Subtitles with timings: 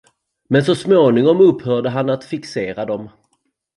[0.49, 3.09] Men så småningom upphörde han att fixera dem.